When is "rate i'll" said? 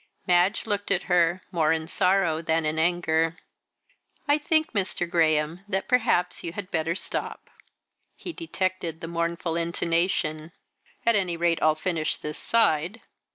11.37-11.75